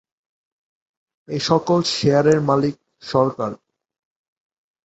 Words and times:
এর 1.27 1.41
সকল 1.41 1.79
শেয়ারের 1.93 2.39
মালিক 2.49 2.75
সরকার। 3.03 3.51